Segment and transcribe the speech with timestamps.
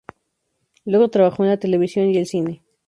[0.83, 2.63] Luego trabajó en la televisión y el cine.